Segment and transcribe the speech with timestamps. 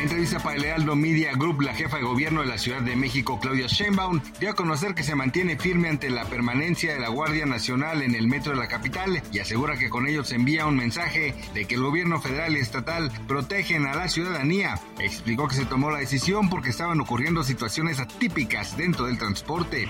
[0.00, 2.96] En entrevista para el Heraldo Media Group, la jefa de gobierno de la Ciudad de
[2.96, 7.10] México, Claudia Sheinbaum, dio a conocer que se mantiene firme ante la permanencia de la
[7.10, 10.64] Guardia Nacional en el metro de la capital y asegura que con ello se envía
[10.64, 14.80] un mensaje de que el gobierno federal y estatal protegen a la ciudadanía.
[14.98, 19.86] Explicó que se tomó la decisión porque estaban ocurriendo situaciones atípicas dentro del transporte.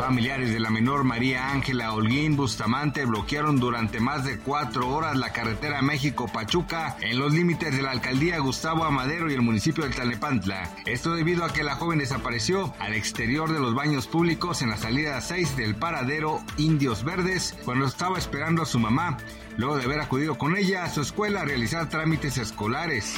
[0.00, 5.32] Familiares de la menor María Ángela Holguín Bustamante bloquearon durante más de cuatro horas la
[5.32, 8.82] carretera México-Pachuca en los límites de la alcaldía Gustavo
[9.12, 10.70] Amadero y el municipio de Tlalnepantla.
[10.86, 14.78] Esto debido a que la joven desapareció al exterior de los baños públicos en la
[14.78, 19.18] salida 6 del paradero Indios Verdes cuando estaba esperando a su mamá,
[19.58, 23.16] luego de haber acudido con ella a su escuela a realizar trámites escolares.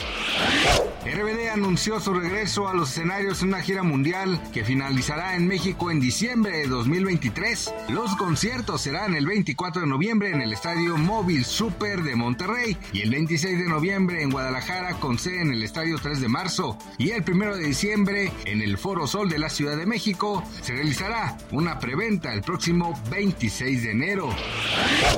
[1.04, 5.90] RBD anunció su regreso a los escenarios en una gira mundial que finalizará en México
[5.90, 7.74] en diciembre de 2023.
[7.90, 13.02] Los conciertos serán el 24 de noviembre en el Estadio Móvil Super de Monterrey y
[13.02, 17.10] el 26 de noviembre en Guadalajara con sede en el Estadio 3 de marzo y
[17.10, 21.36] el 1 de diciembre en el Foro Sol de la Ciudad de México se realizará
[21.50, 24.30] una preventa el próximo 26 de enero.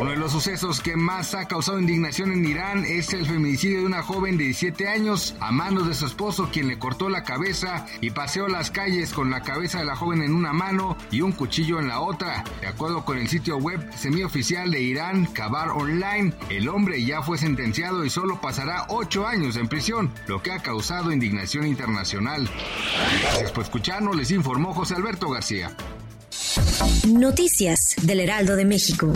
[0.00, 3.86] Uno de los sucesos que más ha causado indignación en Irán es el feminicidio de
[3.86, 7.86] una joven de 17 años a manos de su esposo quien le cortó la cabeza
[8.00, 11.32] y paseó las calles con la cabeza de la joven en una mano y un
[11.32, 12.44] cuchillo en la otra.
[12.60, 17.38] De acuerdo con el sitio web semioficial de Irán, Kabar Online, el hombre ya fue
[17.38, 22.48] sentenciado y solo pasará 8 años en prisión, lo que ha causado indignación internacional.
[23.22, 25.76] Gracias por escucharnos, les informó José Alberto García.
[27.06, 29.12] Noticias del Heraldo de México.